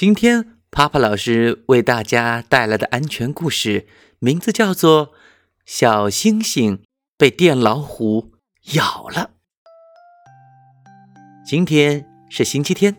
[0.00, 3.88] 今天，帕帕老师为大家带来的安全故事，
[4.20, 5.06] 名字叫做
[5.66, 6.84] 《小星星
[7.16, 8.30] 被电老虎
[8.74, 9.30] 咬了》。
[11.44, 12.96] 今天是星期天，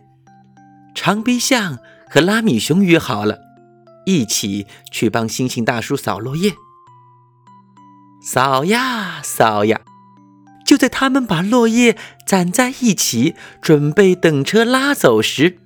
[0.93, 1.79] 长鼻象
[2.09, 3.39] 和拉米熊约好了，
[4.05, 6.51] 一起去帮猩猩大叔扫落叶。
[8.21, 9.79] 扫呀扫呀，
[10.65, 11.97] 就在他们把落叶
[12.27, 15.59] 攒在一起，准备等车拉走时，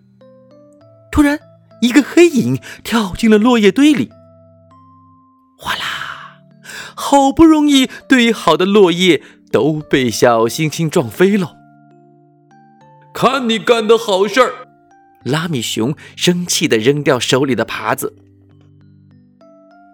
[1.13, 1.39] 突然，
[1.79, 4.09] 一个黑影跳进了落叶堆里。
[5.59, 6.39] 哗啦！
[6.95, 9.21] 好不容易堆好的落叶
[9.51, 11.55] 都被小星星撞飞了。
[13.13, 14.67] 看你干的好事儿！
[15.23, 18.15] 拉米熊生气的扔掉手里的耙子。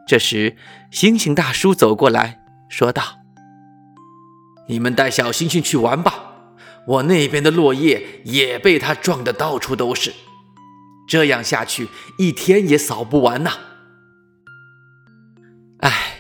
[0.08, 0.56] 这时，
[0.90, 3.04] 猩猩大叔走过来说道
[4.70, 6.14] ：“你们带小星星去玩吧，
[6.88, 10.14] 我那边的落叶也被他撞得到处都是。”
[11.10, 13.54] 这样下去，一天也扫不完呐！
[15.80, 16.20] 唉，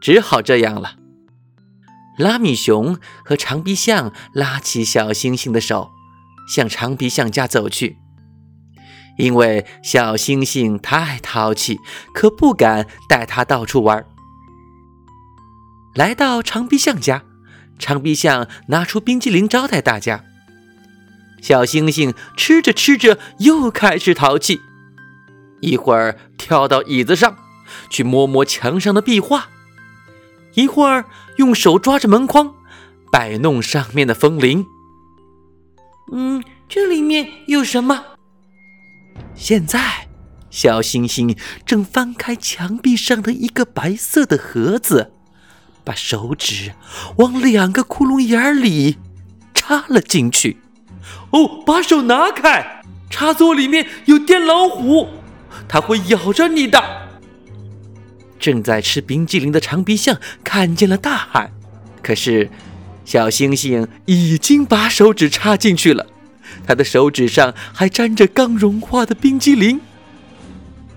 [0.00, 0.96] 只好这样了。
[2.16, 5.90] 拉米熊和长鼻象拉起小星星的手，
[6.48, 7.96] 向长鼻象家走去。
[9.18, 11.80] 因为小星星太淘气，
[12.14, 14.06] 可不敢带它到处玩。
[15.94, 17.24] 来到长鼻象家，
[17.78, 20.24] 长鼻象拿出冰激凌招待大家。
[21.40, 24.60] 小星星吃着吃着，又开始淘气，
[25.60, 27.36] 一会儿跳到椅子上
[27.88, 29.48] 去摸摸墙上的壁画，
[30.54, 31.04] 一会儿
[31.36, 32.54] 用手抓着门框
[33.10, 34.66] 摆弄上面的风铃。
[36.12, 38.04] 嗯，这里面有什么？
[39.34, 40.08] 现在，
[40.50, 45.12] 小星星正翻开墙壁上的一个白色的盒子，
[45.84, 46.74] 把手指
[47.18, 48.98] 往两个窟窿眼里
[49.54, 50.58] 插了进去。
[51.30, 52.82] 哦，把手拿开！
[53.08, 55.08] 插座里面有电老虎，
[55.68, 56.82] 它会咬着你的。
[58.38, 61.50] 正在吃冰激凌的长鼻象看见了，大喊
[62.02, 62.48] ：“可是，
[63.04, 66.06] 小星星已经把手指插进去了，
[66.66, 69.80] 他的手指上还沾着刚融化的冰激凌。”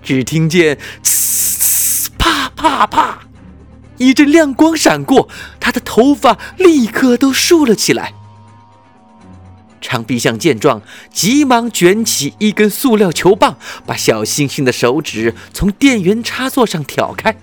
[0.02, 3.18] 只听见“呲呲啪啪啪”，
[3.98, 5.28] 一阵亮光闪过，
[5.58, 8.14] 他的头发立刻都竖了起来。
[9.84, 10.80] 长鼻象见状，
[11.12, 17.36] 急忙卷起一根塑料球棒，把小星星的手指从电源插座上挑开。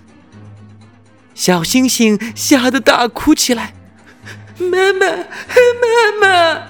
[1.36, 3.76] 小星星吓得大哭起来
[4.58, 6.64] ：“妈妈，妈妈！”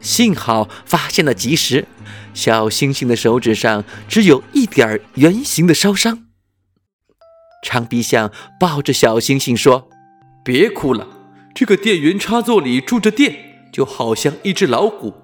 [0.00, 1.88] 幸好发现的及时，
[2.32, 6.26] 小星星的手指上只有一点圆形的烧伤。
[7.64, 8.30] 长鼻象
[8.60, 9.90] 抱着小星星说
[10.44, 11.08] ：“别哭了，
[11.52, 15.14] 这个电源插座里住着电。”就好像一只老虎，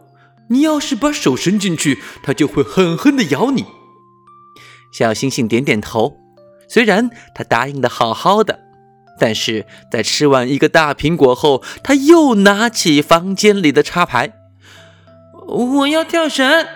[0.48, 3.64] 你要是把手伸进去，它就会狠狠地咬你。
[4.92, 6.16] 小星星点点头，
[6.68, 8.60] 虽然他答应的好好的，
[9.18, 14.32] 但是在吃完一个大苹果后，他又拿起房间里的插排。
[15.46, 16.66] 我要跳绳。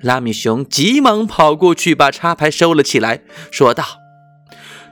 [0.00, 3.84] 拉米熊急忙跑过去，把插排收了起来，说道：“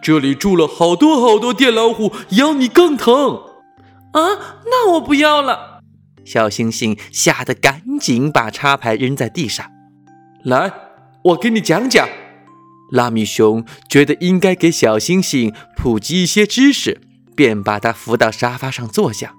[0.03, 3.43] 这里住了好多好多电老虎，咬你更疼。”
[4.13, 5.76] 啊，那我不要了。
[6.27, 9.71] 小星星吓得赶紧把插排扔在地上。
[10.45, 10.73] 来，
[11.25, 12.07] 我给你讲讲。
[12.93, 17.01] 拉米熊觉得应该给小星星普及一些知识，
[17.35, 19.35] 便把他扶到沙发上坐下。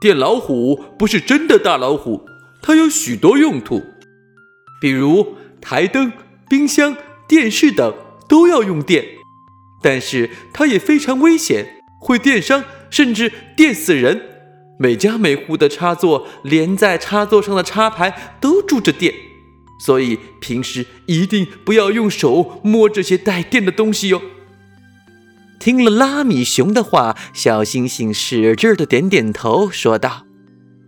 [0.00, 2.26] 电老虎不是真的大老虎，
[2.62, 3.82] 它有许多用途，
[4.80, 6.12] 比如台灯、
[6.48, 6.96] 冰箱、
[7.26, 7.94] 电视等
[8.28, 9.04] 都要用电。
[9.82, 14.35] 但是它也非常危险，会电伤，甚至电死人。
[14.78, 19.14] 每家每户的插座连在插座上的插排都住着电，
[19.80, 24.20] 所以平时一定不要用手摸这些带电的东西哟。
[25.58, 30.26] 听了拉米熊的话，小星星使劲的点点头，说道：“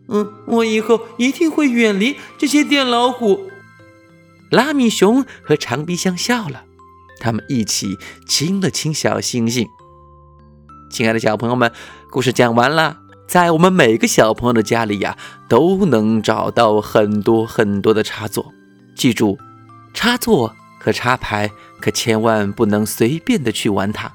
[0.09, 3.49] 嗯，我以后一定会远离这些电老虎。”
[4.53, 6.65] 拉米熊和长鼻象笑了，
[7.19, 7.97] 他们一起
[8.27, 9.67] 亲了亲小星星。
[10.91, 11.73] 亲爱的小朋友们，
[12.11, 13.08] 故事讲完了。
[13.29, 15.17] 在我们每个小朋友的家里呀，
[15.49, 18.55] 都能找到很多很多的插座。
[18.95, 19.39] 记住，
[19.93, 24.11] 插座和插排可千万不能随便的去玩它，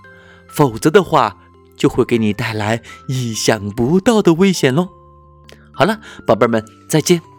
[0.48, 1.38] 否则的话
[1.78, 4.90] 就会给你带来意想不到的危险喽。
[5.72, 7.33] 好了，宝贝们，再见。